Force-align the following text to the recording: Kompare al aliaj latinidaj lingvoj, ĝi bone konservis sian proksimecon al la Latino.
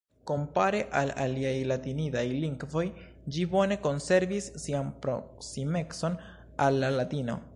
Kompare 0.29 0.77
al 1.01 1.11
aliaj 1.23 1.51
latinidaj 1.71 2.23
lingvoj, 2.45 2.83
ĝi 3.35 3.45
bone 3.53 3.77
konservis 3.85 4.49
sian 4.65 4.91
proksimecon 5.05 6.19
al 6.67 6.83
la 6.85 6.93
Latino. 7.01 7.41